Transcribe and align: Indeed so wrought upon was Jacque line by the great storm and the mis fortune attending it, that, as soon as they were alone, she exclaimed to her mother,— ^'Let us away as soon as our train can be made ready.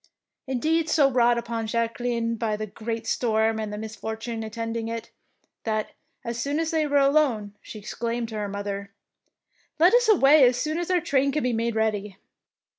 Indeed 0.47 0.89
so 0.89 1.11
wrought 1.11 1.37
upon 1.37 1.65
was 1.65 1.73
Jacque 1.73 1.99
line 1.99 2.33
by 2.33 2.55
the 2.55 2.65
great 2.65 3.05
storm 3.05 3.59
and 3.59 3.71
the 3.71 3.77
mis 3.77 3.95
fortune 3.95 4.41
attending 4.41 4.87
it, 4.87 5.11
that, 5.63 5.91
as 6.25 6.39
soon 6.39 6.59
as 6.59 6.71
they 6.71 6.87
were 6.87 6.97
alone, 6.97 7.55
she 7.61 7.77
exclaimed 7.77 8.29
to 8.29 8.35
her 8.37 8.49
mother,— 8.49 8.89
^'Let 9.79 9.93
us 9.93 10.09
away 10.09 10.43
as 10.43 10.57
soon 10.57 10.79
as 10.79 10.89
our 10.89 11.01
train 11.01 11.31
can 11.31 11.43
be 11.43 11.53
made 11.53 11.75
ready. 11.75 12.17